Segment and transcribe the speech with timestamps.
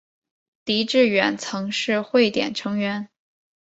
[0.65, 3.07] 狄志远曾是汇点成员。